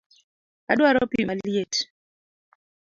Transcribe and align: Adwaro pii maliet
Adwaro 0.71 1.01
pii 1.11 1.27
maliet 1.27 1.73